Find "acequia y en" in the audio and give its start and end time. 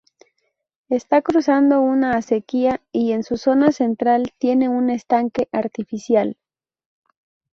2.17-3.21